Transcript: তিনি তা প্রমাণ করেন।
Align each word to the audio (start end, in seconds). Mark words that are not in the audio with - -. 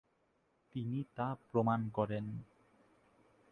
তিনি 0.75 0.99
তা 1.15 1.27
প্রমাণ 1.51 1.89
করেন। 1.89 2.25